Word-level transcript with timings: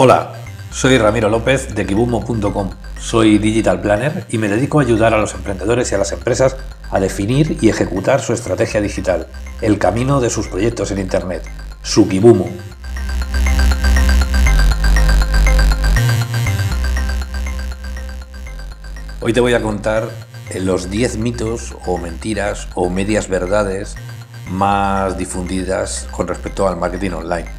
Hola, 0.00 0.32
soy 0.70 0.96
Ramiro 0.96 1.28
López 1.28 1.74
de 1.74 1.84
kibumo.com. 1.84 2.70
Soy 3.00 3.38
Digital 3.38 3.80
Planner 3.80 4.26
y 4.30 4.38
me 4.38 4.46
dedico 4.46 4.78
a 4.78 4.82
ayudar 4.84 5.12
a 5.12 5.18
los 5.18 5.34
emprendedores 5.34 5.90
y 5.90 5.96
a 5.96 5.98
las 5.98 6.12
empresas 6.12 6.56
a 6.92 7.00
definir 7.00 7.58
y 7.60 7.68
ejecutar 7.68 8.20
su 8.20 8.32
estrategia 8.32 8.80
digital, 8.80 9.26
el 9.60 9.80
camino 9.80 10.20
de 10.20 10.30
sus 10.30 10.46
proyectos 10.46 10.92
en 10.92 11.00
Internet, 11.00 11.42
su 11.82 12.08
Kibumo. 12.08 12.48
Hoy 19.20 19.32
te 19.32 19.40
voy 19.40 19.54
a 19.54 19.62
contar 19.62 20.10
los 20.60 20.90
10 20.90 21.16
mitos 21.16 21.74
o 21.86 21.98
mentiras 21.98 22.68
o 22.76 22.88
medias 22.88 23.28
verdades 23.28 23.96
más 24.48 25.18
difundidas 25.18 26.06
con 26.12 26.28
respecto 26.28 26.68
al 26.68 26.76
marketing 26.76 27.10
online. 27.10 27.57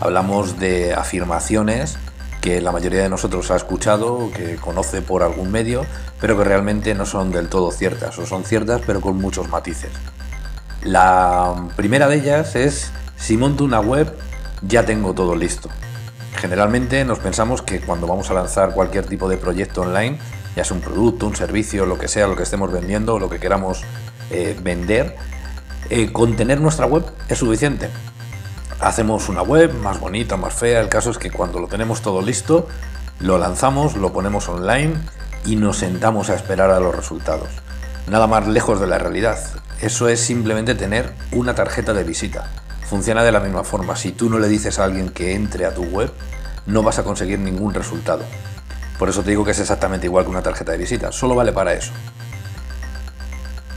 Hablamos 0.00 0.58
de 0.58 0.94
afirmaciones 0.94 1.96
que 2.44 2.60
la 2.60 2.72
mayoría 2.72 3.02
de 3.02 3.08
nosotros 3.08 3.50
ha 3.50 3.56
escuchado, 3.56 4.30
que 4.36 4.56
conoce 4.56 5.00
por 5.00 5.22
algún 5.22 5.50
medio, 5.50 5.86
pero 6.20 6.36
que 6.36 6.44
realmente 6.44 6.94
no 6.94 7.06
son 7.06 7.32
del 7.32 7.48
todo 7.48 7.70
ciertas, 7.70 8.18
o 8.18 8.26
son 8.26 8.44
ciertas 8.44 8.82
pero 8.86 9.00
con 9.00 9.16
muchos 9.16 9.48
matices. 9.48 9.90
La 10.82 11.54
primera 11.74 12.06
de 12.06 12.16
ellas 12.16 12.54
es, 12.54 12.90
si 13.16 13.38
monto 13.38 13.64
una 13.64 13.80
web, 13.80 14.14
ya 14.60 14.84
tengo 14.84 15.14
todo 15.14 15.34
listo. 15.36 15.70
Generalmente 16.36 17.04
nos 17.06 17.18
pensamos 17.18 17.62
que 17.62 17.80
cuando 17.80 18.06
vamos 18.06 18.30
a 18.30 18.34
lanzar 18.34 18.74
cualquier 18.74 19.06
tipo 19.06 19.26
de 19.28 19.38
proyecto 19.38 19.80
online, 19.80 20.18
ya 20.54 20.64
sea 20.64 20.76
un 20.76 20.82
producto, 20.82 21.26
un 21.26 21.36
servicio, 21.36 21.86
lo 21.86 21.96
que 21.96 22.08
sea, 22.08 22.26
lo 22.26 22.36
que 22.36 22.42
estemos 22.42 22.70
vendiendo, 22.70 23.18
lo 23.18 23.30
que 23.30 23.38
queramos 23.38 23.84
eh, 24.30 24.54
vender, 24.62 25.16
eh, 25.88 26.12
con 26.12 26.36
tener 26.36 26.60
nuestra 26.60 26.84
web 26.84 27.04
es 27.28 27.38
suficiente 27.38 27.88
hacemos 28.84 29.28
una 29.28 29.42
web 29.42 29.72
más 29.74 29.98
bonita, 29.98 30.36
más 30.36 30.52
fea. 30.52 30.80
El 30.80 30.88
caso 30.88 31.10
es 31.10 31.18
que 31.18 31.30
cuando 31.30 31.58
lo 31.58 31.68
tenemos 31.68 32.02
todo 32.02 32.20
listo, 32.20 32.68
lo 33.18 33.38
lanzamos, 33.38 33.96
lo 33.96 34.12
ponemos 34.12 34.48
online 34.48 34.94
y 35.46 35.56
nos 35.56 35.78
sentamos 35.78 36.28
a 36.28 36.34
esperar 36.34 36.70
a 36.70 36.80
los 36.80 36.94
resultados. 36.94 37.48
Nada 38.08 38.26
más 38.26 38.46
lejos 38.46 38.80
de 38.80 38.86
la 38.86 38.98
realidad. 38.98 39.38
Eso 39.80 40.08
es 40.08 40.20
simplemente 40.20 40.74
tener 40.74 41.12
una 41.32 41.54
tarjeta 41.54 41.94
de 41.94 42.04
visita. 42.04 42.50
Funciona 42.88 43.24
de 43.24 43.32
la 43.32 43.40
misma 43.40 43.64
forma. 43.64 43.96
Si 43.96 44.12
tú 44.12 44.28
no 44.28 44.38
le 44.38 44.48
dices 44.48 44.78
a 44.78 44.84
alguien 44.84 45.08
que 45.08 45.34
entre 45.34 45.64
a 45.64 45.74
tu 45.74 45.84
web, 45.84 46.12
no 46.66 46.82
vas 46.82 46.98
a 46.98 47.04
conseguir 47.04 47.38
ningún 47.38 47.72
resultado. 47.72 48.22
Por 48.98 49.08
eso 49.08 49.22
te 49.22 49.30
digo 49.30 49.44
que 49.44 49.52
es 49.52 49.60
exactamente 49.60 50.06
igual 50.06 50.24
que 50.24 50.30
una 50.30 50.42
tarjeta 50.42 50.72
de 50.72 50.78
visita. 50.78 51.10
Solo 51.10 51.34
vale 51.34 51.52
para 51.52 51.72
eso. 51.72 51.92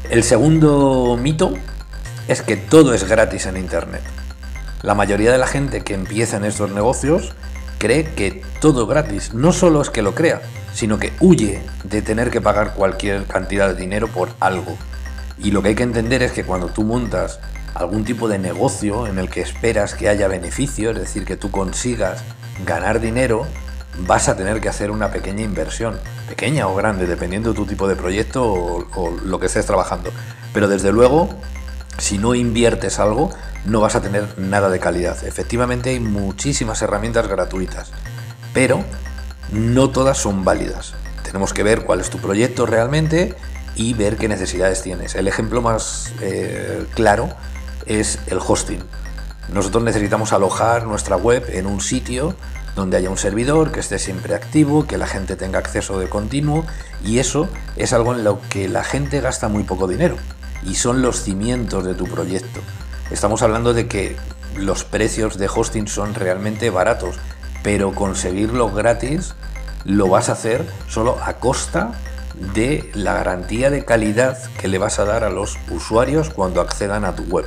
El 0.10 0.24
segundo 0.24 1.18
mito 1.20 1.54
es 2.28 2.42
que 2.42 2.58
todo 2.58 2.94
es 2.94 3.08
gratis 3.08 3.46
en 3.46 3.58
Internet. 3.58 4.04
La 4.84 4.94
mayoría 4.94 5.32
de 5.32 5.40
la 5.40 5.48
gente 5.48 5.82
que 5.82 5.96
empieza 5.96 6.38
en 6.38 6.46
estos 6.46 6.72
negocios 6.72 7.34
cree 7.80 8.06
que 8.06 8.44
todo 8.62 8.86
gratis. 8.86 9.34
No 9.34 9.52
solo 9.52 9.82
es 9.82 9.90
que 9.90 10.04
lo 10.04 10.14
crea, 10.14 10.42
sino 10.74 11.00
que 11.00 11.14
huye 11.20 11.62
de 11.84 12.04
tener 12.04 12.30
que 12.30 12.42
pagar 12.42 12.76
cualquier 12.76 13.26
cantidad 13.26 13.70
de 13.70 13.76
dinero 13.76 14.08
por 14.08 14.30
algo. 14.40 14.78
Y 15.40 15.52
lo 15.52 15.62
que 15.62 15.70
hay 15.70 15.76
que 15.76 15.84
entender 15.84 16.22
es 16.22 16.32
que 16.32 16.44
cuando 16.44 16.68
tú 16.68 16.84
montas 16.84 17.40
algún 17.74 18.06
tipo 18.06 18.28
de 18.28 18.38
negocio 18.38 19.08
en 19.08 19.18
el 19.18 19.30
que 19.30 19.42
esperas 19.42 19.96
que 19.96 20.10
haya 20.10 20.28
beneficio, 20.28 20.92
es 20.92 20.98
decir, 20.98 21.26
que 21.26 21.38
tú 21.38 21.50
consigas 21.50 22.24
ganar 22.66 23.00
dinero, 23.00 23.48
vas 24.06 24.30
a 24.30 24.38
tener 24.38 24.62
que 24.62 24.70
hacer 24.70 24.92
una 24.92 25.10
pequeña 25.12 25.42
inversión, 25.42 26.00
pequeña 26.30 26.68
o 26.68 26.76
grande, 26.76 27.08
dependiendo 27.08 27.50
de 27.50 27.56
tu 27.56 27.66
tipo 27.66 27.88
de 27.88 27.96
proyecto 27.96 28.44
o, 28.44 28.88
o 28.96 29.12
lo 29.26 29.40
que 29.40 29.48
estés 29.48 29.66
trabajando. 29.66 30.12
Pero 30.54 30.68
desde 30.68 30.92
luego, 30.92 31.30
si 31.98 32.18
no 32.20 32.36
inviertes 32.36 33.00
algo, 33.00 33.32
no 33.66 33.82
vas 33.82 33.96
a 33.96 34.02
tener 34.02 34.28
nada 34.38 34.70
de 34.70 34.80
calidad. 34.80 35.24
Efectivamente 35.24 35.92
hay 35.92 36.00
muchísimas 36.00 36.82
herramientas 36.82 37.28
gratuitas, 37.28 37.92
pero 38.54 38.84
no 39.52 39.90
todas 39.90 40.18
son 40.18 40.44
válidas. 40.44 40.94
Tenemos 41.24 41.54
que 41.54 41.64
ver 41.64 41.84
cuál 41.84 42.00
es 42.00 42.10
tu 42.10 42.20
proyecto 42.20 42.66
realmente 42.66 43.36
y 43.76 43.94
ver 43.94 44.18
qué 44.18 44.28
necesidades 44.28 44.82
tienes. 44.82 45.16
El 45.16 45.28
ejemplo 45.28 45.62
más 45.62 46.12
eh, 46.22 46.86
claro 46.96 47.30
es 47.86 48.20
el 48.28 48.40
hosting. 48.46 48.84
Nosotros 49.54 49.84
necesitamos 49.84 50.34
alojar 50.34 50.86
nuestra 50.86 51.16
web 51.16 51.46
en 51.50 51.68
un 51.68 51.80
sitio 51.80 52.36
donde 52.76 52.98
haya 52.98 53.10
un 53.10 53.18
servidor 53.18 53.72
que 53.72 53.80
esté 53.80 53.98
siempre 53.98 54.36
activo, 54.36 54.86
que 54.86 54.98
la 54.98 55.08
gente 55.08 55.36
tenga 55.36 55.60
acceso 55.60 56.00
de 56.00 56.08
continuo 56.08 56.66
y 57.04 57.20
eso 57.20 57.50
es 57.76 57.92
algo 57.94 58.14
en 58.14 58.24
lo 58.24 58.40
que 58.50 58.68
la 58.68 58.84
gente 58.84 59.20
gasta 59.20 59.48
muy 59.48 59.64
poco 59.64 59.88
dinero 59.88 60.16
y 60.64 60.76
son 60.76 61.02
los 61.02 61.24
cimientos 61.24 61.86
de 61.86 61.96
tu 61.96 62.06
proyecto. 62.06 62.62
Estamos 63.10 63.42
hablando 63.42 63.74
de 63.74 63.88
que 63.88 64.18
los 64.56 64.84
precios 64.84 65.38
de 65.38 65.48
hosting 65.48 65.88
son 65.88 66.14
realmente 66.14 66.70
baratos, 66.70 67.16
pero 67.64 67.94
conseguirlo 67.94 68.72
gratis 68.72 69.34
lo 69.86 70.10
vas 70.10 70.28
a 70.28 70.34
hacer 70.34 70.66
solo 70.90 71.18
a 71.24 71.36
costa 71.36 71.92
de 72.54 72.90
la 72.94 73.14
garantía 73.14 73.70
de 73.70 73.86
calidad 73.86 74.38
que 74.60 74.68
le 74.68 74.78
vas 74.78 75.00
a 75.00 75.06
dar 75.06 75.24
a 75.24 75.30
los 75.30 75.58
usuarios 75.72 76.30
cuando 76.30 76.60
accedan 76.60 77.06
a 77.06 77.16
tu 77.16 77.24
web. 77.24 77.46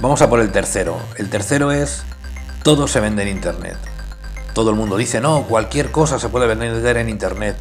Vamos 0.00 0.20
a 0.20 0.28
por 0.28 0.40
el 0.40 0.52
tercero. 0.52 0.98
El 1.16 1.30
tercero 1.30 1.72
es 1.72 2.02
todo 2.62 2.86
se 2.86 3.00
vende 3.00 3.22
en 3.22 3.28
internet. 3.28 3.76
Todo 4.52 4.70
el 4.70 4.76
mundo 4.76 4.96
dice, 4.96 5.20
no, 5.20 5.44
cualquier 5.44 5.90
cosa 5.90 6.18
se 6.18 6.28
puede 6.28 6.46
vender 6.46 6.98
en 6.98 7.08
internet 7.08 7.56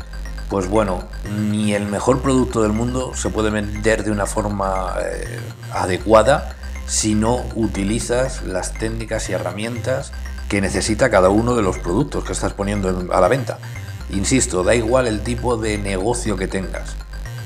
pues 0.50 0.68
bueno, 0.68 1.04
ni 1.38 1.74
el 1.74 1.86
mejor 1.86 2.22
producto 2.22 2.62
del 2.62 2.72
mundo 2.72 3.14
se 3.16 3.30
puede 3.30 3.50
vender 3.50 4.04
de 4.04 4.12
una 4.12 4.26
forma 4.26 4.96
eh, 5.02 5.40
adecuada 5.74 6.56
si 6.88 7.16
no 7.16 7.44
utilizas 7.56 8.44
las 8.44 8.74
técnicas 8.74 9.30
y 9.30 9.34
herramientas 9.34 10.12
que 10.48 10.62
necesita 10.62 11.10
cada 11.10 11.30
uno 11.30 11.56
de 11.56 11.62
los 11.62 11.78
productos 11.78 12.24
que 12.24 12.32
estás 12.32 12.54
poniendo 12.54 13.08
a 13.12 13.22
la 13.22 13.28
venta. 13.28 13.60
Insisto, 14.10 14.64
da 14.64 14.74
igual 14.74 15.08
el 15.08 15.22
tipo 15.22 15.58
de 15.58 15.78
negocio 15.78 16.38
que 16.38 16.48
tengas. 16.48 16.96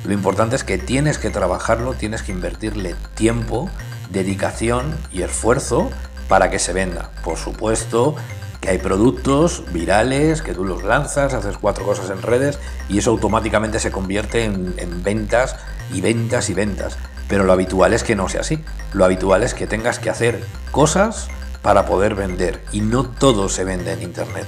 Lo 0.03 0.13
importante 0.13 0.55
es 0.55 0.63
que 0.63 0.77
tienes 0.77 1.17
que 1.17 1.31
trabajarlo, 1.31 1.95
tienes 1.95 2.21
que 2.21 2.31
invertirle 2.31 2.95
tiempo, 3.15 3.69
dedicación 4.11 4.95
y 5.11 5.23
esfuerzo 5.23 5.89
para 6.27 6.51
que 6.51 6.59
se 6.59 6.73
venda. 6.73 7.09
Por 7.23 7.37
supuesto, 7.37 8.15
que 8.61 8.69
hay 8.69 8.77
productos 8.77 9.63
virales 9.73 10.43
que 10.43 10.53
tú 10.53 10.63
los 10.63 10.83
lanzas, 10.83 11.33
haces 11.33 11.57
cuatro 11.57 11.83
cosas 11.83 12.11
en 12.11 12.21
redes 12.21 12.59
y 12.87 12.99
eso 12.99 13.09
automáticamente 13.09 13.79
se 13.79 13.91
convierte 13.91 14.43
en, 14.43 15.03
ventas 15.03 15.55
y 15.91 15.99
ventas 15.99 16.49
y 16.51 16.53
ventas. 16.53 16.95
Pero 17.27 17.43
lo 17.43 17.53
habitual 17.53 17.91
es 17.93 18.03
que 18.03 18.15
no 18.15 18.29
sea 18.29 18.41
así. 18.41 18.63
Lo 18.93 19.03
habitual 19.03 19.41
es 19.41 19.55
que 19.55 19.65
tengas 19.65 19.97
que 19.97 20.11
hacer 20.11 20.45
cosas 20.69 21.27
para 21.63 21.87
poder 21.87 22.13
vender 22.13 22.63
y 22.71 22.81
no 22.81 23.03
todo 23.03 23.49
se 23.49 23.63
vende 23.63 23.93
en 23.93 24.03
Internet. 24.03 24.45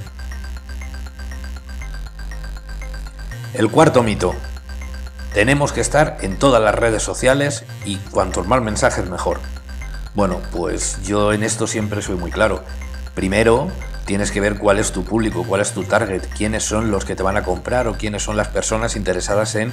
El 3.56 3.70
cuarto 3.72 4.04
mito. 4.04 4.36
Tenemos 5.34 5.74
que 5.74 5.82
estar 5.82 6.18
en 6.22 6.38
todas 6.38 6.62
las 6.62 6.76
redes 6.76 7.02
sociales 7.02 7.66
y 7.86 7.98
cuantos 7.98 8.48
más 8.48 8.62
mensajes 8.62 9.10
mejor. 9.10 9.40
Bueno, 10.14 10.40
pues 10.52 11.02
yo 11.04 11.34
en 11.34 11.42
esto 11.42 11.66
siempre 11.66 12.04
soy 12.04 12.16
muy 12.16 12.30
claro. 12.30 12.64
Primero, 13.16 13.72
tienes 14.06 14.32
que 14.32 14.42
ver 14.42 14.58
cuál 14.58 14.80
es 14.80 14.92
tu 14.92 15.04
público, 15.04 15.44
cuál 15.44 15.62
es 15.62 15.72
tu 15.72 15.84
target, 15.84 16.24
quiénes 16.36 16.64
son 16.64 16.92
los 16.92 17.06
que 17.06 17.16
te 17.16 17.24
van 17.24 17.38
a 17.38 17.44
comprar 17.44 17.88
o 17.88 17.94
quiénes 17.94 18.24
son 18.24 18.38
las 18.38 18.50
personas 18.50 18.96
interesadas 18.96 19.56
en 19.56 19.72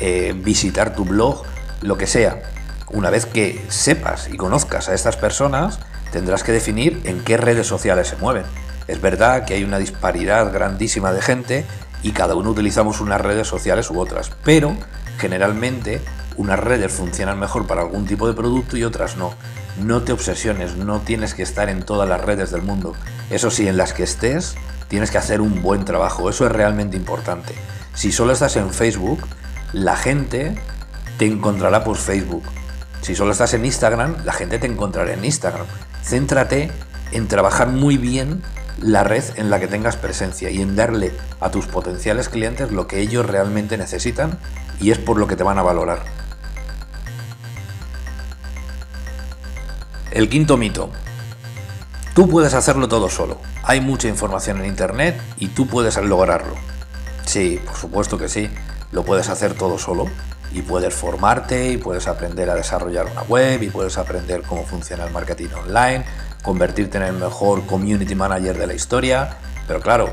eh, 0.00 0.34
visitar 0.36 0.94
tu 0.94 1.04
blog, 1.04 1.42
lo 1.82 1.96
que 1.96 2.06
sea. 2.06 2.42
Una 2.90 3.10
vez 3.10 3.26
que 3.26 3.64
sepas 3.68 4.28
y 4.32 4.36
conozcas 4.36 4.88
a 4.88 4.94
estas 4.94 5.16
personas, 5.16 5.78
tendrás 6.12 6.42
que 6.42 6.52
definir 6.52 7.00
en 7.04 7.22
qué 7.22 7.36
redes 7.36 7.66
sociales 7.66 8.08
se 8.08 8.16
mueven. 8.16 8.44
Es 8.86 9.00
verdad 9.00 9.44
que 9.44 9.54
hay 9.54 9.64
una 9.64 9.78
disparidad 9.78 10.52
grandísima 10.52 11.12
de 11.12 11.20
gente 11.20 11.66
y 12.02 12.12
cada 12.12 12.34
uno 12.34 12.50
utilizamos 12.50 13.00
unas 13.00 13.20
redes 13.20 13.46
sociales 13.46 13.90
u 13.90 14.00
otras, 14.00 14.30
pero 14.44 14.74
generalmente 15.18 16.00
unas 16.36 16.58
redes 16.58 16.92
funcionan 16.92 17.38
mejor 17.38 17.66
para 17.66 17.82
algún 17.82 18.06
tipo 18.06 18.26
de 18.26 18.34
producto 18.34 18.76
y 18.76 18.84
otras 18.84 19.16
no. 19.16 19.34
No 19.82 20.02
te 20.02 20.12
obsesiones, 20.12 20.76
no 20.76 21.00
tienes 21.00 21.34
que 21.34 21.42
estar 21.42 21.68
en 21.68 21.82
todas 21.82 22.08
las 22.08 22.20
redes 22.20 22.50
del 22.50 22.62
mundo. 22.62 22.94
Eso 23.30 23.50
sí, 23.50 23.68
en 23.68 23.76
las 23.76 23.92
que 23.92 24.02
estés, 24.02 24.54
tienes 24.88 25.10
que 25.10 25.18
hacer 25.18 25.40
un 25.40 25.62
buen 25.62 25.84
trabajo. 25.84 26.30
Eso 26.30 26.46
es 26.46 26.52
realmente 26.52 26.96
importante. 26.96 27.54
Si 27.94 28.12
solo 28.12 28.32
estás 28.32 28.56
en 28.56 28.72
Facebook, 28.72 29.26
la 29.72 29.96
gente 29.96 30.54
te 31.18 31.26
encontrará 31.26 31.84
por 31.84 31.96
Facebook. 31.96 32.44
Si 33.02 33.14
solo 33.14 33.32
estás 33.32 33.54
en 33.54 33.64
Instagram, 33.64 34.16
la 34.24 34.32
gente 34.32 34.58
te 34.58 34.66
encontrará 34.66 35.12
en 35.12 35.24
Instagram. 35.24 35.66
Céntrate 36.02 36.70
en 37.12 37.28
trabajar 37.28 37.68
muy 37.68 37.96
bien 37.96 38.42
la 38.80 39.04
red 39.04 39.24
en 39.36 39.50
la 39.50 39.58
que 39.60 39.66
tengas 39.66 39.96
presencia 39.96 40.50
y 40.50 40.62
en 40.62 40.76
darle 40.76 41.12
a 41.40 41.50
tus 41.50 41.66
potenciales 41.66 42.28
clientes 42.28 42.70
lo 42.70 42.86
que 42.86 43.00
ellos 43.00 43.26
realmente 43.26 43.76
necesitan 43.76 44.38
y 44.80 44.90
es 44.90 44.98
por 44.98 45.18
lo 45.18 45.26
que 45.26 45.36
te 45.36 45.42
van 45.42 45.58
a 45.58 45.62
valorar. 45.62 46.02
El 50.10 50.28
quinto 50.28 50.56
mito. 50.56 50.90
Tú 52.18 52.28
puedes 52.28 52.52
hacerlo 52.54 52.88
todo 52.88 53.08
solo. 53.08 53.38
Hay 53.62 53.80
mucha 53.80 54.08
información 54.08 54.58
en 54.58 54.64
Internet 54.64 55.22
y 55.38 55.46
tú 55.50 55.68
puedes 55.68 55.96
lograrlo. 55.98 56.56
Sí, 57.24 57.60
por 57.64 57.76
supuesto 57.76 58.18
que 58.18 58.28
sí. 58.28 58.50
lo 58.90 59.04
puedes 59.04 59.28
hacer 59.28 59.54
todo 59.54 59.78
solo 59.78 60.06
y 60.52 60.62
puedes 60.62 60.92
formarte 60.92 61.70
y 61.70 61.76
puedes 61.76 62.08
aprender 62.08 62.50
a 62.50 62.56
desarrollar 62.56 63.06
una 63.06 63.22
web 63.22 63.62
y 63.62 63.70
puedes 63.70 63.98
aprender 63.98 64.42
cómo 64.42 64.64
funciona 64.64 65.04
el 65.04 65.12
marketing 65.12 65.50
online, 65.64 66.04
convertirte 66.42 66.98
en 66.98 67.04
el 67.04 67.12
mejor 67.12 67.64
community 67.66 68.16
manager 68.16 68.58
de 68.58 68.66
la 68.66 68.74
historia, 68.74 69.36
pero 69.68 69.80
claro, 69.80 70.10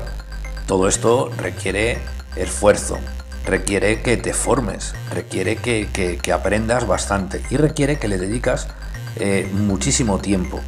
todo 0.68 0.86
esto 0.86 1.32
requiere 1.36 1.98
esfuerzo, 2.36 3.00
requiere 3.44 4.00
que 4.02 4.16
te 4.16 4.32
formes, 4.32 4.94
requiere 5.12 5.56
que, 5.56 6.20
aprendas 6.32 6.86
bastante 6.86 7.42
y 7.50 7.56
requiere 7.56 7.98
que 7.98 8.06
le 8.06 8.18
dedicas 8.18 8.68
eh, 9.16 9.50
muchísimo 9.52 10.18
tiempo. 10.18 10.60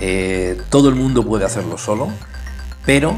Eh, 0.00 0.60
todo 0.70 0.88
el 0.88 0.94
mundo 0.94 1.24
puede 1.24 1.44
hacerlo 1.44 1.78
solo, 1.78 2.08
pero 2.84 3.14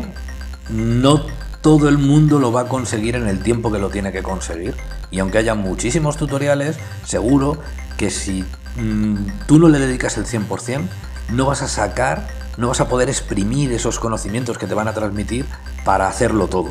no 0.71 1.25
todo 1.61 1.89
el 1.89 1.99
mundo 1.99 2.39
lo 2.39 2.53
va 2.53 2.63
a 2.63 2.69
conseguir 2.69 3.17
en 3.17 3.27
el 3.27 3.43
tiempo 3.43 3.71
que 3.71 3.79
lo 3.79 3.91
tiene 3.91 4.13
que 4.13 4.23
conseguir. 4.23 4.75
Y 5.11 5.19
aunque 5.19 5.39
haya 5.39 5.55
muchísimos 5.55 6.17
tutoriales, 6.17 6.79
seguro 7.05 7.59
que 7.97 8.11
si 8.11 8.45
mm, 8.77 9.17
tú 9.47 9.59
no 9.59 9.69
le 9.69 9.79
dedicas 9.79 10.17
el 10.17 10.27
100%, 10.27 10.89
no 11.33 11.47
vas 11.47 11.63
a 11.63 11.69
sacar, 11.69 12.29
no 12.57 12.69
vas 12.69 12.81
a 12.81 12.89
poder 12.89 13.09
exprimir 13.09 13.73
esos 13.73 13.99
conocimientos 13.99 14.59
que 14.59 14.67
te 14.67 14.75
van 14.75 14.89
a 14.89 14.95
transmitir 14.95 15.45
para 15.85 16.09
hacerlo 16.09 16.49
todo. 16.49 16.71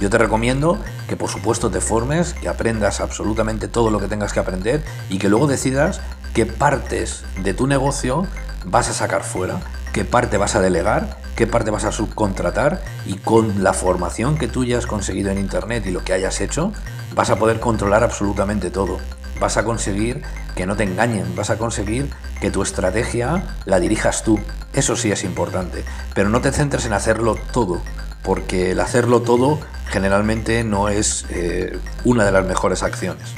Yo 0.00 0.10
te 0.10 0.18
recomiendo 0.18 0.78
que 1.08 1.16
por 1.16 1.28
supuesto 1.28 1.70
te 1.70 1.80
formes, 1.80 2.34
que 2.34 2.48
aprendas 2.48 3.00
absolutamente 3.00 3.68
todo 3.68 3.90
lo 3.90 3.98
que 3.98 4.06
tengas 4.06 4.32
que 4.32 4.40
aprender 4.40 4.82
y 5.10 5.18
que 5.18 5.28
luego 5.28 5.46
decidas 5.46 6.00
qué 6.34 6.46
partes 6.46 7.24
de 7.42 7.54
tu 7.54 7.66
negocio 7.66 8.26
vas 8.64 8.88
a 8.88 8.94
sacar 8.94 9.22
fuera, 9.22 9.60
qué 9.92 10.04
parte 10.04 10.36
vas 10.36 10.54
a 10.54 10.60
delegar, 10.60 11.18
qué 11.36 11.46
parte 11.46 11.70
vas 11.70 11.84
a 11.84 11.92
subcontratar 11.92 12.82
y 13.06 13.14
con 13.14 13.62
la 13.62 13.72
formación 13.72 14.38
que 14.38 14.48
tú 14.48 14.64
ya 14.64 14.78
has 14.78 14.86
conseguido 14.86 15.30
en 15.30 15.38
Internet 15.38 15.86
y 15.86 15.90
lo 15.90 16.02
que 16.04 16.12
hayas 16.12 16.40
hecho, 16.40 16.72
vas 17.14 17.30
a 17.30 17.36
poder 17.36 17.60
controlar 17.60 18.02
absolutamente 18.02 18.70
todo. 18.70 18.98
Vas 19.40 19.56
a 19.56 19.64
conseguir 19.64 20.22
que 20.56 20.66
no 20.66 20.76
te 20.76 20.82
engañen, 20.82 21.36
vas 21.36 21.50
a 21.50 21.58
conseguir 21.58 22.10
que 22.40 22.50
tu 22.50 22.62
estrategia 22.62 23.44
la 23.64 23.78
dirijas 23.78 24.24
tú. 24.24 24.40
Eso 24.72 24.96
sí 24.96 25.12
es 25.12 25.22
importante, 25.22 25.84
pero 26.14 26.28
no 26.28 26.40
te 26.40 26.50
centres 26.50 26.86
en 26.86 26.92
hacerlo 26.92 27.36
todo, 27.52 27.80
porque 28.22 28.72
el 28.72 28.80
hacerlo 28.80 29.22
todo 29.22 29.60
generalmente 29.86 30.64
no 30.64 30.88
es 30.88 31.24
eh, 31.30 31.78
una 32.04 32.24
de 32.24 32.32
las 32.32 32.44
mejores 32.44 32.82
acciones. 32.82 33.34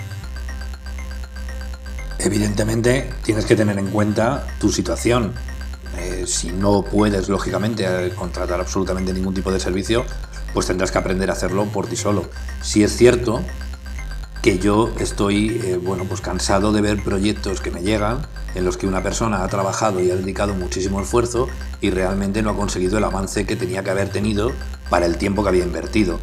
Evidentemente 2.22 3.11
tienes 3.22 3.46
que 3.46 3.56
tener 3.56 3.78
en 3.78 3.88
cuenta 3.88 4.46
tu 4.61 4.70
situación. 4.70 5.32
Eh, 5.99 6.25
si 6.26 6.52
no 6.52 6.82
puedes, 6.82 7.28
lógicamente, 7.28 7.84
eh, 7.87 8.11
contratar 8.11 8.61
absolutamente 8.61 9.12
ningún 9.12 9.34
tipo 9.34 9.50
de 9.50 9.58
servicio, 9.58 10.05
pues 10.52 10.67
tendrás 10.67 10.90
que 10.90 10.99
aprender 10.99 11.31
a 11.31 11.32
hacerlo 11.32 11.64
por 11.64 11.87
ti 11.87 11.96
solo. 11.96 12.28
Si 12.62 12.82
es 12.82 12.96
cierto 12.96 13.43
que 14.43 14.58
yo 14.58 14.90
estoy 14.99 15.78
bueno, 15.82 16.05
pues 16.05 16.20
cansado 16.20 16.72
de 16.72 16.81
ver 16.81 17.02
proyectos 17.02 17.61
que 17.61 17.70
me 17.70 17.82
llegan 17.82 18.26
en 18.55 18.64
los 18.64 18.76
que 18.76 18.87
una 18.87 19.02
persona 19.02 19.44
ha 19.44 19.49
trabajado 19.49 20.00
y 20.00 20.11
ha 20.11 20.17
dedicado 20.17 20.55
muchísimo 20.55 21.00
esfuerzo 21.00 21.49
y 21.81 21.90
realmente 21.90 22.43
no 22.43 22.50
ha 22.50 22.56
conseguido 22.56 22.99
el 22.99 23.05
avance 23.05 23.46
que 23.46 23.56
tenía 23.56 23.82
que 23.82 23.90
haber 23.90 24.11
tenido 24.11 24.52
para 24.88 25.06
el 25.06 25.17
tiempo 25.17 25.43
que 25.43 25.50
había 25.50 25.64
invertido. 25.64 26.19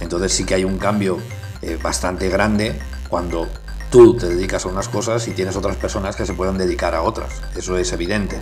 Entonces 0.00 0.32
sí 0.32 0.44
que 0.44 0.54
hay 0.54 0.64
un 0.64 0.78
cambio 0.78 1.18
eh, 1.62 1.78
bastante 1.82 2.28
grande 2.28 2.78
cuando 3.08 3.48
tú 3.92 4.16
te 4.16 4.26
dedicas 4.26 4.64
a 4.64 4.68
unas 4.68 4.88
cosas 4.88 5.28
y 5.28 5.32
tienes 5.32 5.54
otras 5.54 5.76
personas 5.76 6.16
que 6.16 6.24
se 6.24 6.32
puedan 6.32 6.56
dedicar 6.56 6.94
a 6.94 7.02
otras. 7.02 7.42
Eso 7.54 7.76
es 7.76 7.92
evidente. 7.92 8.40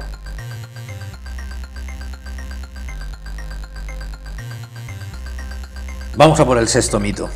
Vamos 6.16 6.38
a 6.38 6.46
por 6.46 6.56
el 6.56 6.68
sexto 6.68 7.00
mito. 7.00 7.28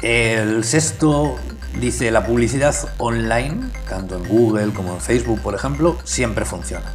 El 0.00 0.64
sexto 0.64 1.36
dice 1.78 2.10
la 2.10 2.24
publicidad 2.24 2.74
online, 2.96 3.70
tanto 3.86 4.16
en 4.16 4.26
Google 4.26 4.72
como 4.72 4.94
en 4.94 5.00
Facebook, 5.00 5.40
por 5.42 5.54
ejemplo, 5.54 5.98
siempre 6.04 6.46
funciona. 6.46 6.86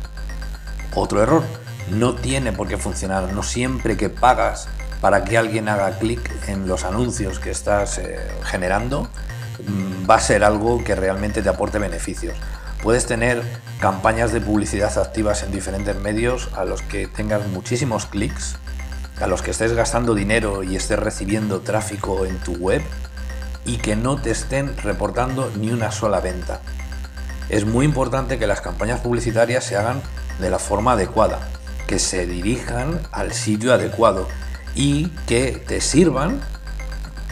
Otro 0.95 1.21
error, 1.21 1.43
no 1.91 2.15
tiene 2.15 2.51
por 2.51 2.67
qué 2.67 2.77
funcionar, 2.77 3.31
no 3.31 3.43
siempre 3.43 3.95
que 3.95 4.09
pagas 4.09 4.67
para 5.01 5.23
que 5.23 5.37
alguien 5.37 5.69
haga 5.69 5.99
clic 5.99 6.31
en 6.47 6.67
los 6.67 6.83
anuncios 6.83 7.39
que 7.39 7.51
estás 7.51 7.99
eh, 7.99 8.19
generando 8.43 9.07
va 10.09 10.15
a 10.15 10.21
ser 10.21 10.43
algo 10.43 10.83
que 10.83 10.95
realmente 10.95 11.41
te 11.41 11.49
aporte 11.49 11.79
beneficios. 11.79 12.35
Puedes 12.83 13.05
tener 13.05 13.43
campañas 13.79 14.31
de 14.31 14.41
publicidad 14.41 14.97
activas 14.97 15.43
en 15.43 15.51
diferentes 15.51 15.95
medios 15.95 16.49
a 16.55 16.65
los 16.65 16.81
que 16.81 17.07
tengas 17.07 17.47
muchísimos 17.47 18.05
clics, 18.05 18.55
a 19.19 19.27
los 19.27 19.41
que 19.41 19.51
estés 19.51 19.73
gastando 19.73 20.15
dinero 20.15 20.63
y 20.63 20.75
estés 20.75 20.97
recibiendo 20.97 21.61
tráfico 21.61 22.25
en 22.25 22.37
tu 22.39 22.53
web 22.53 22.81
y 23.65 23.77
que 23.77 23.95
no 23.95 24.19
te 24.19 24.31
estén 24.31 24.75
reportando 24.77 25.51
ni 25.55 25.69
una 25.69 25.91
sola 25.91 26.19
venta. 26.19 26.59
Es 27.49 27.65
muy 27.65 27.85
importante 27.85 28.39
que 28.39 28.47
las 28.47 28.61
campañas 28.61 29.01
publicitarias 29.01 29.63
se 29.63 29.77
hagan 29.77 30.01
de 30.39 30.49
la 30.49 30.57
forma 30.57 30.93
adecuada, 30.93 31.39
que 31.85 31.99
se 31.99 32.25
dirijan 32.25 32.99
al 33.11 33.33
sitio 33.33 33.73
adecuado 33.73 34.27
y 34.73 35.07
que 35.27 35.51
te 35.67 35.81
sirvan 35.81 36.41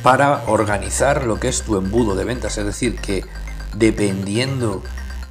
para 0.04 0.44
organizar 0.48 1.25
lo 1.25 1.40
que 1.40 1.50
es 1.50 1.63
tu 1.63 1.78
embudo 1.78 2.16
de 2.16 2.24
ventas. 2.24 2.57
Es 2.57 2.66
decir, 2.66 3.00
que 3.00 3.25
dependiendo 3.74 4.84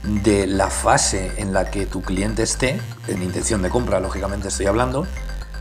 de 0.03 0.47
la 0.47 0.71
fase 0.71 1.33
en 1.37 1.53
la 1.53 1.71
que 1.71 1.87
tu 1.87 2.03
cliente 2.03 2.43
esté, 2.43 2.81
en 3.09 3.23
intención 3.23 3.63
de 3.63 3.71
compra, 3.71 4.01
lógicamente 4.01 4.49
estoy 4.49 4.67
hablando, 4.67 5.07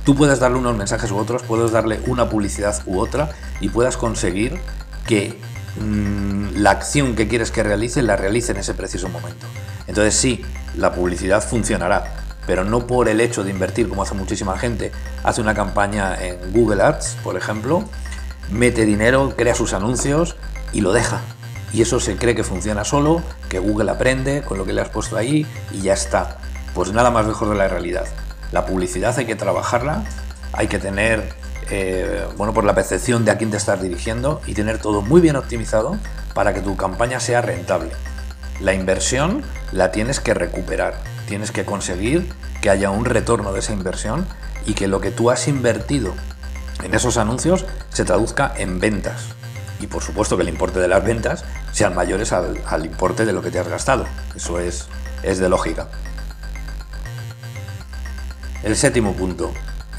tú 0.04 0.16
puedes 0.16 0.40
darle 0.40 0.58
unos 0.58 0.76
mensajes 0.76 1.12
u 1.12 1.18
otros, 1.18 1.44
puedes 1.44 1.72
darle 1.72 2.00
una 2.08 2.30
publicidad 2.30 2.82
u 2.86 3.00
otra 3.00 3.30
y 3.60 3.70
puedas 3.70 3.98
conseguir 3.98 4.60
que 5.06 5.40
mm, 5.82 6.58
la 6.58 6.72
acción 6.72 7.16
que 7.16 7.28
quieres 7.28 7.52
que 7.52 7.64
realice 7.64 8.02
la 8.02 8.16
realice 8.16 8.52
en 8.52 8.60
ese 8.60 8.74
preciso 8.74 9.10
momento. 9.10 9.48
Entonces 9.88 10.16
sí, 10.16 10.46
la 10.76 10.94
publicidad 10.94 11.42
funcionará, 11.42 12.26
pero 12.46 12.64
no 12.64 12.86
por 12.86 13.10
el 13.10 13.20
hecho 13.22 13.44
de 13.44 13.52
invertir 13.52 13.90
como 13.90 14.04
hace 14.04 14.14
muchísima 14.14 14.58
gente. 14.58 14.92
Hace 15.24 15.42
una 15.42 15.54
campaña 15.54 16.16
en 16.22 16.54
Google 16.54 16.84
Ads, 16.84 17.18
por 17.24 17.36
ejemplo, 17.36 17.84
mete 18.50 18.86
dinero, 18.86 19.34
crea 19.36 19.56
sus 19.56 19.74
anuncios 19.74 20.36
y 20.74 20.82
lo 20.82 20.94
deja. 20.94 21.22
Y 21.74 21.82
eso 21.82 22.00
se 22.00 22.16
cree 22.16 22.36
que 22.36 22.44
funciona 22.44 22.84
solo, 22.84 23.22
que 23.50 23.60
Google 23.60 23.92
aprende 23.92 24.42
con 24.42 24.58
lo 24.58 24.66
que 24.66 24.74
le 24.74 24.82
has 24.82 24.90
puesto 24.90 25.18
ahí 25.18 25.46
y 25.72 25.82
ya 25.82 25.94
está. 25.94 26.38
Pues 26.74 26.92
nada 26.94 27.12
más 27.12 27.28
lejos 27.28 27.50
de 27.50 27.56
la 27.56 27.68
realidad. 27.68 28.06
La 28.52 28.66
publicidad 28.66 29.18
hay 29.18 29.26
que 29.26 29.36
trabajarla, 29.36 30.04
hay 30.54 30.68
que 30.68 30.80
tener 30.80 31.34
eh, 31.70 32.26
bueno, 32.38 32.54
por 32.54 32.64
la 32.64 32.74
percepción 32.74 33.26
de 33.26 33.32
a 33.32 33.38
quién 33.38 33.52
te 33.52 33.58
estás 33.58 33.82
dirigiendo 33.82 34.42
y 34.48 34.54
tener 34.54 34.80
todo 34.80 35.02
muy 35.02 35.20
bien 35.20 35.36
optimizado 35.36 35.98
para 36.34 36.54
que 36.54 36.62
tu 36.62 36.78
campaña 36.78 37.20
sea 37.20 37.42
rentable. 37.42 37.92
La 38.62 38.74
inversión 38.74 39.44
la 39.72 39.92
tienes 39.92 40.20
que 40.20 40.34
recuperar 40.34 40.96
tienes 41.28 41.52
que 41.52 41.66
conseguir 41.66 42.28
que 42.62 42.72
haya 42.72 42.90
un 42.90 43.06
retorno 43.06 43.54
de 43.54 43.60
esa 43.60 43.74
inversión 43.74 44.26
y 44.66 44.74
que 44.74 44.88
lo 44.88 45.00
que 45.00 45.12
tú 45.12 45.30
has 45.30 45.48
invertido 45.48 46.14
en 46.84 46.94
esos 46.94 47.18
anuncios 47.18 47.66
se 47.90 48.06
traduzca 48.06 48.54
en 48.58 48.80
ventas. 48.80 49.26
Y 49.80 49.88
por 49.88 50.04
supuesto 50.04 50.38
que 50.38 50.44
el 50.44 50.50
importe 50.50 50.80
de 50.80 50.88
las 50.88 51.04
ventas 51.04 51.44
sean 51.72 51.96
mayores 51.96 52.32
al, 52.34 52.86
importe 52.86 53.26
de 53.26 53.34
lo 53.34 53.42
que 53.42 53.52
te 53.52 53.60
has 53.60 53.68
gastado. 53.68 54.06
Eso 54.36 54.60
es, 54.60 54.88
es 55.24 55.38
de 55.40 55.50
lógica. 55.50 55.88
El 58.64 58.76
séptimo 58.76 59.14
punto. 59.14 59.52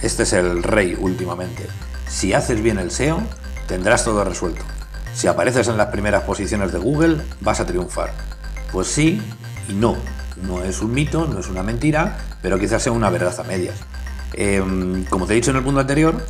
Este 0.02 0.25
es 0.25 0.32
el 0.32 0.62
rey 0.62 0.97
últimamente. 0.99 1.66
Si 2.08 2.32
haces 2.32 2.62
bien 2.62 2.78
el 2.78 2.90
SEO, 2.90 3.23
tendrás 3.66 4.04
todo 4.04 4.25
resuelto. 4.25 4.64
Si 5.14 5.26
apareces 5.26 5.68
en 5.68 5.76
las 5.76 5.88
primeras 5.88 6.23
posiciones 6.25 6.73
de 6.73 6.78
Google, 6.78 7.23
vas 7.40 7.61
a 7.61 7.66
triunfar. 7.66 8.12
Pues 8.73 8.88
sí 8.88 9.23
y 9.68 9.73
no 9.73 9.97
no 10.42 10.62
es 10.62 10.80
un 10.80 10.92
mito, 10.92 11.26
no 11.26 11.40
es 11.40 11.49
una 11.49 11.62
mentira, 11.62 12.18
pero 12.42 12.58
quizás 12.58 12.82
sea 12.82 12.92
una 12.92 13.11
verdad 13.11 13.38
a 13.38 13.42
medias. 13.44 13.76
Em, 14.35 15.04
como 15.06 15.26
te 15.26 15.32
he 15.32 15.37
dicho 15.37 15.50
en 15.50 15.56
el 15.56 15.64
punto 15.64 15.80
anterior, 15.80 16.25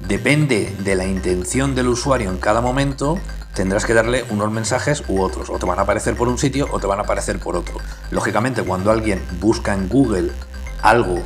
depende 0.00 0.74
de 0.80 0.94
la 0.94 1.06
intención 1.06 1.74
del 1.74 1.88
usuario 1.88 2.30
en 2.30 2.38
cada 2.38 2.60
momento, 2.60 3.18
tendrás 3.54 3.84
que 3.84 3.94
darle 3.94 4.24
unos 4.30 4.50
mensajes 4.50 5.02
u 5.08 5.20
otros. 5.20 5.50
O 5.50 5.58
te 5.58 5.66
van 5.66 5.78
a 5.78 5.82
aparecer 5.82 6.16
por 6.16 6.28
un 6.28 6.38
sitio 6.38 6.68
o 6.70 6.78
te 6.78 6.86
van 6.86 6.98
a 6.98 7.02
aparecer 7.02 7.38
por 7.38 7.56
otro. 7.56 7.78
Lógicamente, 8.10 8.62
cuando 8.62 8.90
alguien 8.90 9.22
busca 9.40 9.74
en 9.74 9.88
Google 9.88 10.30
algo 10.82 11.22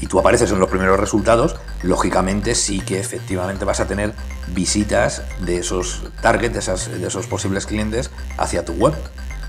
y, 0.00 0.06
tú 0.06 0.18
apareces 0.18 0.50
en 0.52 0.60
los 0.60 0.68
primeros 0.68 1.00
resultados, 1.00 1.56
lógicamente 1.82 2.54
sí 2.54 2.80
que 2.80 3.00
efectivamente 3.00 3.64
vas 3.64 3.80
a 3.80 3.86
tener 3.86 4.12
visitas 4.48 5.22
de 5.40 5.58
esos 5.58 6.02
targets, 6.20 6.88
de 6.90 7.06
esos 7.06 7.26
posibles 7.26 7.66
clientes 7.66 8.10
hacia 8.36 8.64
tu 8.64 8.72
web 8.74 8.94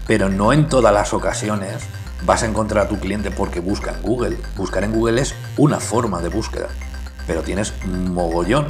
pero 0.07 0.29
no 0.29 0.53
en 0.53 0.67
todas 0.67 0.93
las 0.93 1.13
ocasiones 1.13 1.83
vas 2.25 2.43
a 2.43 2.45
encontrar 2.45 2.85
a 2.85 2.89
tu 2.89 2.99
cliente 2.99 3.31
porque 3.31 3.59
busca 3.59 3.91
en 3.91 4.01
Google. 4.01 4.37
Buscar 4.55 4.83
en 4.83 4.93
Google 4.93 5.21
es 5.21 5.35
una 5.57 5.79
forma 5.79 6.21
de 6.21 6.29
búsqueda, 6.29 6.69
pero 7.27 7.41
tienes 7.41 7.73
un 7.85 8.13
mogollón 8.13 8.67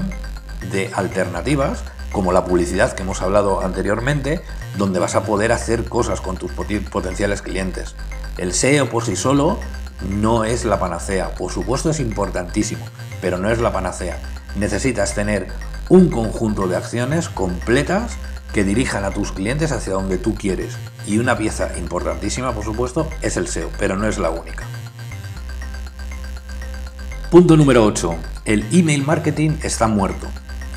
de 0.72 0.92
alternativas 0.94 1.84
como 2.12 2.32
la 2.32 2.46
publicidad 2.46 2.94
que 2.94 3.04
hemos 3.04 3.22
hablado 3.22 3.62
anteriormente, 3.62 4.42
donde 4.78 5.00
vas 5.00 5.16
a 5.16 5.24
poder 5.24 5.52
hacer 5.52 5.86
cosas 5.86 6.22
con 6.22 6.38
tus 6.38 6.52
potenciales 6.52 7.42
clientes. 7.42 7.96
El 8.38 8.54
SEO 8.54 8.90
por 8.90 9.04
sí 9.04 9.16
solo 9.16 9.60
no 10.10 10.44
es 10.44 10.64
la 10.64 10.80
panacea, 10.80 11.34
por 11.36 11.52
supuesto 11.52 11.90
es 11.90 12.00
importantísimo, 12.00 12.86
pero 13.20 13.38
no 13.38 13.50
es 13.50 13.60
la 13.60 13.74
panacea. 13.74 14.20
Necesitas 14.56 15.16
tener 15.16 15.48
un 15.90 16.10
conjunto 16.10 16.68
de 16.68 16.78
acciones 16.78 17.30
completas 17.30 18.14
que 18.54 18.64
dirijan 18.64 19.04
a 19.04 19.12
tus 19.12 19.32
clientes 19.32 19.72
hacia 19.72 19.94
donde 19.94 20.20
tú 20.20 20.36
quieres. 20.36 20.78
Y 21.08 21.18
una 21.18 21.38
pieza 21.38 21.78
importantísima, 21.78 22.54
por 22.54 22.64
supuesto, 22.64 23.08
es 23.22 23.38
el 23.38 23.48
SEO, 23.48 23.70
pero 23.80 23.96
no 23.96 24.08
es 24.08 24.20
la 24.20 24.30
única. 24.30 24.66
Punto 27.34 27.58
número 27.58 27.84
8. 27.84 28.16
El 28.46 28.64
email 28.72 29.04
marketing 29.04 29.58
está 29.64 29.88
muerto. 29.88 30.28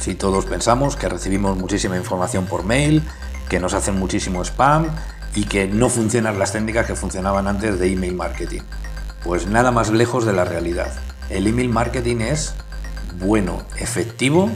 Si 0.01 0.15
todos 0.15 0.47
pensamos 0.47 0.97
que 0.97 1.07
recibimos 1.07 1.55
muchísima 1.59 1.99
información 1.99 2.47
por 2.47 2.65
mail, 2.65 3.03
que 3.51 3.61
nos 3.61 3.75
hacen 3.75 3.99
muchísimo 3.99 4.43
spam 4.43 4.87
y 5.35 5.45
que 5.45 5.67
no 5.67 5.91
funcionan 5.91 6.39
las 6.39 6.53
técnicas 6.53 6.87
que 6.87 6.97
funcionaban 6.97 7.47
antes 7.47 7.79
de 7.79 7.93
email 7.93 8.15
marketing. 8.15 8.63
Pues 9.23 9.47
nada 9.47 9.71
más 9.71 9.91
lejos 9.91 10.25
de 10.25 10.33
la 10.33 10.47
realidad. 10.47 10.91
El 11.29 11.47
email 11.47 11.69
marketing 11.69 12.23
es 12.23 12.55
bueno, 13.19 13.63
efectivo 13.79 14.49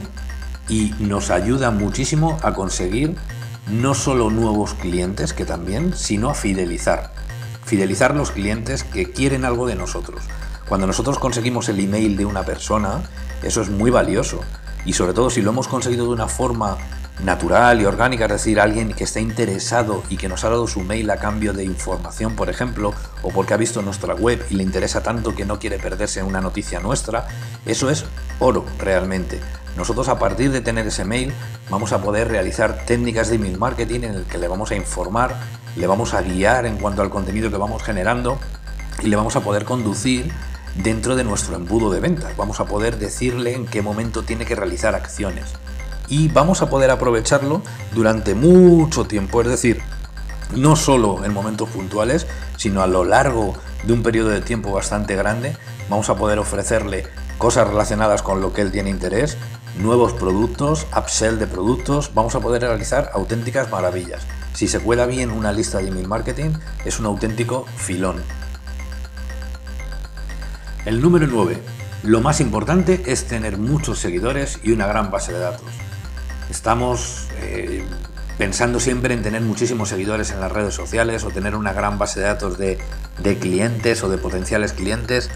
y 0.67 0.95
nos 0.97 1.29
ayuda 1.29 1.69
muchísimo 1.69 2.39
a 2.41 2.55
conseguir 2.55 3.15
no 3.69 3.93
solo 3.93 4.31
nuevos 4.31 4.73
clientes, 4.73 5.33
que 5.33 5.45
también, 5.45 5.93
sino 5.95 6.31
a 6.31 6.33
fidelizar. 6.33 7.13
Fidelizar 7.63 8.15
los 8.15 8.31
clientes 8.31 8.83
que 8.83 9.11
quieren 9.11 9.45
algo 9.45 9.67
de 9.67 9.75
nosotros. 9.75 10.23
Cuando 10.71 10.87
nosotros 10.87 11.19
conseguimos 11.19 11.67
el 11.67 11.81
email 11.81 12.15
de 12.15 12.23
una 12.23 12.43
persona, 12.43 13.01
eso 13.43 13.61
es 13.61 13.69
muy 13.69 13.91
valioso. 13.91 14.39
Y 14.85 14.93
sobre 14.93 15.11
todo 15.11 15.29
si 15.29 15.41
lo 15.41 15.49
hemos 15.49 15.67
conseguido 15.67 16.05
de 16.05 16.13
una 16.13 16.29
forma 16.29 16.77
natural 17.25 17.81
y 17.81 17.85
orgánica, 17.85 18.23
es 18.23 18.31
decir, 18.31 18.57
alguien 18.57 18.93
que 18.93 19.03
está 19.03 19.19
interesado 19.19 20.01
y 20.07 20.15
que 20.15 20.29
nos 20.29 20.45
ha 20.45 20.49
dado 20.49 20.67
su 20.67 20.79
mail 20.79 21.09
a 21.09 21.17
cambio 21.17 21.51
de 21.51 21.65
información, 21.65 22.37
por 22.37 22.49
ejemplo, 22.49 22.93
o 23.21 23.31
porque 23.31 23.53
ha 23.53 23.57
visto 23.57 23.81
nuestra 23.81 24.15
web 24.15 24.45
y 24.49 24.55
le 24.55 24.63
interesa 24.63 25.03
tanto 25.03 25.35
que 25.35 25.43
no 25.43 25.59
quiere 25.59 25.77
perderse 25.77 26.23
una 26.23 26.39
noticia 26.39 26.79
nuestra, 26.79 27.27
eso 27.65 27.89
es 27.89 28.05
oro 28.39 28.63
realmente. 28.79 29.41
Nosotros 29.75 30.07
a 30.07 30.19
partir 30.19 30.53
de 30.53 30.61
tener 30.61 30.87
ese 30.87 31.03
mail 31.03 31.33
vamos 31.69 31.91
a 31.91 32.01
poder 32.01 32.29
realizar 32.29 32.85
técnicas 32.85 33.27
de 33.27 33.35
email 33.35 33.57
marketing 33.57 34.03
en 34.03 34.15
el 34.15 34.23
que 34.23 34.37
le 34.37 34.47
vamos 34.47 34.71
a 34.71 34.77
informar, 34.77 35.35
le 35.75 35.85
vamos 35.85 36.13
a 36.13 36.21
guiar 36.21 36.65
en 36.65 36.77
cuanto 36.77 37.01
al 37.01 37.09
contenido 37.09 37.51
que 37.51 37.57
vamos 37.57 37.83
generando 37.83 38.39
y 39.03 39.07
le 39.07 39.17
vamos 39.17 39.35
a 39.35 39.41
poder 39.41 39.65
conducir 39.65 40.31
dentro 40.75 41.15
de 41.15 41.23
nuestro 41.23 41.55
embudo 41.55 41.91
de 41.91 41.99
ventas. 41.99 42.35
Vamos 42.37 42.59
a 42.59 42.65
poder 42.65 42.97
decirle 42.97 43.55
en 43.55 43.65
qué 43.65 43.81
momento 43.81 44.23
tiene 44.23 44.45
que 44.45 44.55
realizar 44.55 44.95
acciones 44.95 45.45
y 46.11 46.27
vamos 46.27 46.61
a 46.61 46.69
poder 46.69 46.91
aprovecharlo 46.91 47.61
durante 47.93 48.35
mucho 48.35 49.05
tiempo, 49.05 49.41
es 49.41 49.47
decir, 49.47 49.81
no 50.53 50.75
solo 50.75 51.23
en 51.23 51.33
momentos 51.33 51.69
puntuales, 51.69 52.27
sino 52.57 52.81
a 52.81 52.87
lo 52.87 53.05
largo 53.05 53.55
de 53.83 53.93
un 53.93 54.03
periodo 54.03 54.27
de 54.27 54.41
tiempo 54.41 54.73
bastante 54.73 55.15
grande, 55.15 55.55
vamos 55.89 56.09
a 56.09 56.15
poder 56.15 56.37
ofrecerle 56.37 57.07
cosas 57.37 57.67
relacionadas 57.67 58.21
con 58.21 58.41
lo 58.41 58.51
que 58.51 58.61
él 58.61 58.73
tiene 58.73 58.89
interés, 58.89 59.37
nuevos 59.79 60.11
productos, 60.11 60.85
upsell 60.95 61.39
de 61.39 61.47
productos, 61.47 62.11
vamos 62.13 62.35
a 62.35 62.41
poder 62.41 62.61
realizar 62.63 63.09
auténticas 63.13 63.71
maravillas. 63.71 64.27
Si 64.53 64.67
se 64.67 64.81
cuela 64.81 65.05
bien 65.05 65.31
una 65.31 65.53
lista 65.53 65.77
de 65.77 65.87
email 65.87 66.09
marketing, 66.09 66.51
es 66.83 66.99
un 66.99 67.05
auténtico 67.05 67.65
filón. 67.77 68.17
El 70.85 70.99
número 70.99 71.27
9. 71.27 71.57
Lo 72.03 72.21
más 72.21 72.39
importante 72.39 73.03
es 73.05 73.25
tener 73.25 73.59
muchos 73.59 73.99
seguidores 73.99 74.59
y 74.63 74.71
una 74.71 74.87
gran 74.87 75.11
base 75.11 75.31
de 75.31 75.37
datos. 75.37 75.67
Estamos 76.49 77.27
eh, 77.41 77.85
pensando 78.39 78.79
siempre 78.79 79.13
en 79.13 79.21
tener 79.21 79.43
muchísimos 79.43 79.89
seguidores 79.89 80.31
en 80.31 80.39
las 80.39 80.51
redes 80.51 80.73
sociales 80.73 81.23
o 81.23 81.29
tener 81.29 81.55
una 81.55 81.73
gran 81.73 81.99
base 81.99 82.19
de 82.19 82.25
datos 82.25 82.57
de, 82.57 82.79
clientes 83.39 84.01
o 84.03 84.09
de 84.09 84.17
potenciales 84.17 84.73
clientes. 84.73 85.29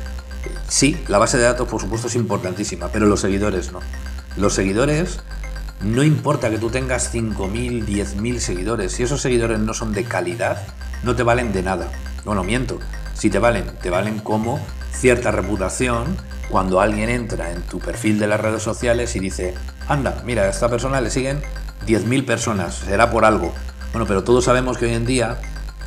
Sí, 0.67 0.99
la 1.07 1.19
base 1.19 1.37
de 1.37 1.43
datos 1.43 1.67
por 1.67 1.79
supuesto 1.79 2.07
es 2.07 2.15
importantísima, 2.15 2.87
pero 2.87 3.05
los 3.05 3.21
seguidores 3.21 3.71
no. 3.71 3.81
Los 4.37 4.55
seguidores 4.55 5.19
no 5.81 6.01
importa 6.01 6.49
que 6.49 6.57
tú 6.57 6.71
tengas 6.71 7.13
5.000, 7.13 7.85
10.000 7.85 8.39
seguidores, 8.39 8.93
si 8.93 9.03
esos 9.03 9.21
seguidores 9.21 9.59
no 9.59 9.75
son 9.75 9.93
de 9.93 10.05
calidad, 10.05 10.65
no 11.03 11.15
te 11.15 11.21
valen 11.21 11.53
de 11.53 11.61
nada. 11.61 11.91
Bueno, 12.23 12.43
miento, 12.43 12.79
si 13.25 13.31
te 13.31 13.39
valen, 13.39 13.65
te 13.81 13.89
valen 13.89 14.19
como 14.19 14.59
cierta 14.93 15.31
reputación 15.31 16.15
cuando 16.51 16.79
alguien 16.79 17.09
entra 17.09 17.51
en 17.51 17.63
tu 17.63 17.79
perfil 17.79 18.19
de 18.19 18.27
las 18.27 18.39
redes 18.39 18.61
sociales 18.61 19.15
y 19.15 19.19
dice, 19.19 19.55
anda, 19.87 20.21
mira, 20.23 20.43
a 20.43 20.49
esta 20.49 20.69
persona 20.69 21.01
le 21.01 21.09
siguen 21.09 21.41
10.000 21.87 22.23
personas, 22.23 22.75
será 22.75 23.09
por 23.09 23.25
algo. 23.25 23.51
Bueno, 23.93 24.05
pero 24.05 24.23
todos 24.23 24.45
sabemos 24.45 24.77
que 24.77 24.85
hoy 24.85 24.93
en 24.93 25.07
día 25.07 25.39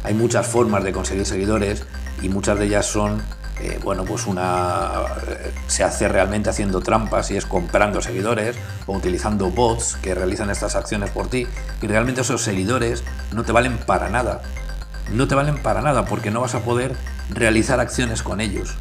hay 0.03 0.15
muchas 0.15 0.49
formas 0.49 0.83
de 0.83 0.91
conseguir 0.91 1.27
seguidores 1.27 1.85
y 2.23 2.29
muchas 2.29 2.59
de 2.59 2.65
ellas 2.65 2.87
son, 2.87 3.23
eh, 3.61 3.79
bueno, 3.85 4.05
pues 4.05 4.27
una... 4.27 5.05
Eh, 5.29 5.53
se 5.69 5.85
hace 5.85 6.09
realmente 6.09 6.51
haciendo 6.51 6.81
trampas 6.81 7.31
y 7.31 7.37
es 7.37 7.47
comprando 7.47 8.03
seguidores 8.03 8.57
o 8.87 8.95
utilizando 8.95 9.49
bots 9.53 9.97
que 10.03 10.13
realizan 10.13 10.51
estas 10.51 10.75
acciones 10.75 11.11
por 11.11 11.29
ti 11.29 11.47
y 11.81 11.87
realmente 11.87 12.23
esos 12.23 12.43
seguidores 12.43 13.05
no 13.33 13.45
te 13.45 13.53
valen 13.53 13.79
para 13.79 14.09
nada. 14.09 14.43
No 15.13 15.29
te 15.29 15.37
valen 15.37 15.63
para 15.63 15.83
nada 15.83 16.05
porque 16.05 16.33
no 16.33 16.41
vas 16.41 16.57
a 16.57 16.61
poder 16.65 16.97
realizar 17.31 17.81
acciones 17.81 18.23
con 18.23 18.41
ellos. 18.41 18.75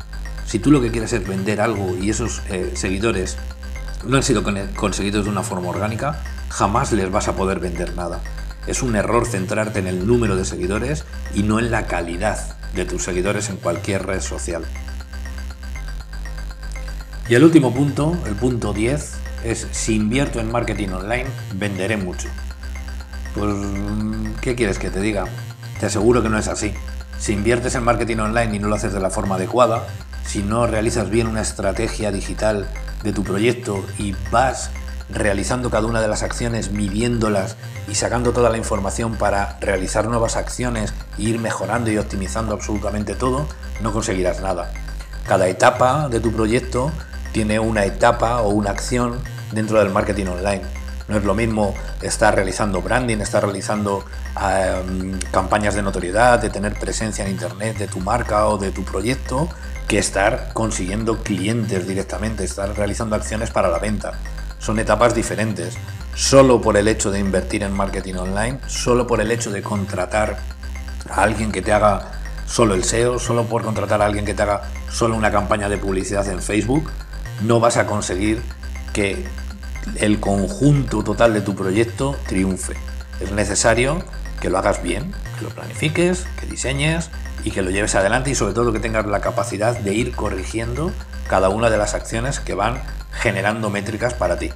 Si 0.45 0.59
tú 0.59 0.71
lo 0.71 0.81
que 0.81 0.91
quieres 0.91 1.13
es 1.13 1.27
vender 1.27 1.59
algo 1.61 1.97
y 1.97 2.09
esos 2.09 2.41
eh, 2.49 2.71
seguidores 2.75 3.37
no 4.05 4.17
han 4.17 4.23
sido 4.23 4.43
conseguidos 4.75 5.25
de 5.25 5.31
una 5.31 5.43
forma 5.43 5.69
orgánica, 5.69 6.21
jamás 6.49 6.91
les 6.91 7.11
vas 7.11 7.27
a 7.27 7.35
poder 7.35 7.59
vender 7.59 7.95
nada. 7.95 8.21
Es 8.65 8.81
un 8.81 8.95
error 8.95 9.25
centrarte 9.25 9.79
en 9.79 9.87
el 9.87 10.05
número 10.07 10.35
de 10.35 10.45
seguidores 10.45 11.05
y 11.33 11.43
no 11.43 11.59
en 11.59 11.71
la 11.71 11.87
calidad 11.87 12.55
de 12.75 12.85
tus 12.85 13.03
seguidores 13.03 13.49
en 13.49 13.57
cualquier 13.57 14.05
red 14.05 14.21
social. 14.21 14.65
Y 17.29 17.35
el 17.35 17.43
último 17.43 17.73
punto, 17.73 18.17
el 18.25 18.35
punto 18.35 18.73
10, 18.73 19.13
es 19.43 19.67
si 19.71 19.95
invierto 19.95 20.39
en 20.39 20.51
marketing 20.51 20.89
online, 20.89 21.25
venderé 21.55 21.97
mucho. 21.97 22.29
Pues, 23.33 23.53
¿qué 24.41 24.55
quieres 24.55 24.79
que 24.79 24.89
te 24.89 25.01
diga? 25.01 25.25
Te 25.79 25.87
aseguro 25.87 26.23
que 26.23 26.29
no 26.29 26.37
es 26.37 26.47
así. 26.47 26.73
Si 27.19 27.33
inviertes 27.33 27.75
en 27.75 27.83
marketing 27.83 28.17
online 28.17 28.55
y 28.55 28.59
no 28.59 28.67
lo 28.67 28.75
haces 28.75 28.93
de 28.93 28.99
la 28.99 29.09
forma 29.09 29.35
adecuada, 29.35 29.87
si 30.25 30.43
no 30.43 30.67
realizas 30.67 31.09
bien 31.09 31.27
una 31.27 31.41
estrategia 31.41 32.11
digital 32.11 32.67
de 33.03 33.13
tu 33.13 33.23
proyecto 33.23 33.83
y 33.97 34.15
vas 34.31 34.69
realizando 35.09 35.69
cada 35.69 35.87
una 35.87 36.01
de 36.01 36.07
las 36.07 36.21
acciones, 36.21 36.71
midiéndolas 36.71 37.55
y 37.87 37.95
sacando 37.95 38.33
toda 38.33 38.49
la 38.49 38.57
información 38.57 39.15
para 39.15 39.57
realizar 39.61 40.07
nuevas 40.07 40.35
acciones 40.35 40.93
e 41.17 41.23
ir 41.23 41.39
mejorando 41.39 41.91
y 41.91 41.97
optimizando 41.97 42.53
absolutamente 42.53 43.15
todo, 43.15 43.47
no 43.81 43.93
conseguirás 43.93 44.41
nada. 44.41 44.71
Cada 45.25 45.47
etapa 45.47 46.09
de 46.09 46.19
tu 46.19 46.31
proyecto 46.31 46.91
tiene 47.31 47.59
una 47.59 47.85
etapa 47.85 48.41
o 48.41 48.49
una 48.49 48.71
acción 48.71 49.19
dentro 49.51 49.79
del 49.79 49.89
marketing 49.89 50.27
online. 50.27 50.61
No 51.07 51.17
es 51.17 51.23
lo 51.23 51.35
mismo 51.35 51.73
estar 52.01 52.35
realizando 52.35 52.81
branding, 52.81 53.17
estar 53.19 53.43
realizando 53.43 54.03
em, 54.39 55.19
campañas 55.31 55.75
de 55.75 55.81
notoriedad, 55.81 56.39
de 56.39 56.49
tener 56.49 56.73
presencia 56.79 57.25
en 57.25 57.31
Internet 57.31 57.77
de 57.77 57.87
tu 57.87 57.99
marca 57.99 58.47
o 58.47 58.57
de 58.57 58.71
tu 58.71 58.83
proyecto, 58.83 59.49
que 59.87 59.97
estar 59.97 60.51
consiguiendo 60.53 61.23
clientes 61.23 61.87
directamente, 61.87 62.43
estar 62.43 62.75
realizando 62.75 63.15
acciones 63.15 63.51
para 63.51 63.69
la 63.69 63.79
venta. 63.79 64.13
Son 64.59 64.79
etapas 64.79 65.15
diferentes. 65.15 65.77
Solo 66.15 66.61
por 66.61 66.77
el 66.77 66.87
hecho 66.87 67.11
de 67.11 67.19
invertir 67.19 67.63
en 67.63 67.73
marketing 67.73 68.15
online, 68.15 68.59
solo 68.67 69.05
por 69.05 69.21
el 69.21 69.31
hecho 69.31 69.51
de 69.51 69.61
contratar 69.61 70.37
a 71.09 71.21
alguien 71.21 71.51
que 71.51 71.61
te 71.61 71.71
haga 71.71 72.11
solo 72.47 72.73
el 72.73 72.83
SEO, 72.83 73.19
solo 73.19 73.45
por 73.45 73.63
contratar 73.63 74.01
a 74.01 74.05
alguien 74.05 74.25
que 74.25 74.33
te 74.33 74.41
haga 74.41 74.63
solo 74.91 75.15
una 75.15 75.31
campaña 75.31 75.69
de 75.69 75.77
publicidad 75.77 76.27
en 76.27 76.41
Facebook, 76.41 76.89
no 77.41 77.59
vas 77.59 77.77
a 77.77 77.85
conseguir 77.85 78.41
que 78.93 79.27
el 79.95 80.19
conjunto 80.19 81.03
total 81.03 81.33
de 81.33 81.41
tu 81.41 81.55
proyecto 81.55 82.15
triunfe. 82.27 82.73
Es 83.19 83.31
necesario 83.31 84.03
que 84.41 84.49
lo 84.49 84.57
hagas 84.57 84.81
bien, 84.81 85.13
que 85.37 85.45
lo 85.45 85.49
planifiques, 85.49 86.25
que 86.39 86.45
diseñes 86.45 87.09
y 87.43 87.51
que 87.51 87.61
lo 87.61 87.69
lleves 87.69 87.95
adelante 87.95 88.29
y 88.29 88.35
sobre 88.35 88.53
todo 88.53 88.73
que 88.73 88.79
tengas 88.79 89.05
la 89.05 89.21
capacidad 89.21 89.77
de 89.77 89.93
ir 89.93 90.15
corrigiendo 90.15 90.91
cada 91.27 91.49
una 91.49 91.69
de 91.69 91.77
las 91.77 91.93
acciones 91.93 92.39
que 92.39 92.53
van 92.53 92.81
generando 93.11 93.69
métricas 93.69 94.13
para 94.13 94.37
ti. 94.37 94.51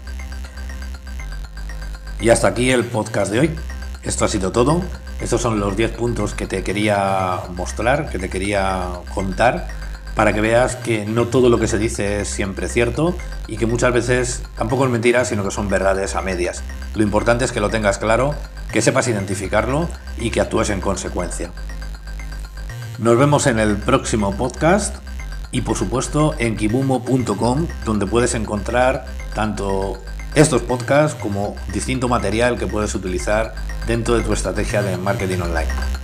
Y 2.19 2.29
hasta 2.29 2.47
aquí 2.47 2.69
el 2.69 2.85
podcast 2.85 3.31
de 3.31 3.39
hoy. 3.39 3.55
Esto 4.03 4.25
ha 4.25 4.27
sido 4.27 4.51
todo. 4.51 4.83
Estos 5.21 5.41
son 5.41 5.59
los 5.59 5.75
10 5.75 5.91
puntos 5.91 6.33
que 6.33 6.47
te 6.47 6.63
quería 6.63 7.39
mostrar, 7.55 8.09
que 8.09 8.19
te 8.19 8.29
quería 8.29 8.87
contar, 9.13 9.67
para 10.15 10.33
que 10.33 10.41
veas 10.41 10.75
que 10.75 11.05
no 11.05 11.27
todo 11.27 11.49
lo 11.49 11.59
que 11.59 11.67
se 11.67 11.77
dice 11.77 12.21
es 12.21 12.27
siempre 12.27 12.67
cierto 12.67 13.15
y 13.47 13.57
que 13.57 13.65
muchas 13.65 13.93
veces 13.93 14.43
tampoco 14.57 14.85
es 14.85 14.91
mentira, 14.91 15.25
sino 15.25 15.43
que 15.43 15.51
son 15.51 15.69
verdades 15.69 16.15
a 16.15 16.21
medias. 16.21 16.63
Lo 16.95 17.03
importante 17.03 17.45
es 17.45 17.51
que 17.51 17.59
lo 17.59 17.69
tengas 17.69 17.97
claro, 17.97 18.35
que 18.71 18.81
sepas 18.81 19.07
identificarlo 19.07 19.89
y 20.17 20.31
que 20.31 20.41
actúes 20.41 20.69
en 20.69 20.81
consecuencia. 20.81 21.51
Nos 22.99 23.17
vemos 23.17 23.47
en 23.47 23.59
el 23.59 23.77
próximo 23.77 24.35
podcast 24.35 24.95
y 25.51 25.61
por 25.61 25.75
supuesto 25.75 26.33
en 26.37 26.55
kibumo.com 26.55 27.67
donde 27.85 28.05
puedes 28.05 28.35
encontrar 28.35 29.05
tanto 29.33 30.01
estos 30.35 30.61
podcasts 30.61 31.19
como 31.19 31.55
distinto 31.73 32.07
material 32.07 32.57
que 32.57 32.67
puedes 32.67 32.95
utilizar 32.95 33.53
dentro 33.87 34.15
de 34.15 34.23
tu 34.23 34.33
estrategia 34.33 34.81
de 34.81 34.97
marketing 34.97 35.39
online. 35.39 36.00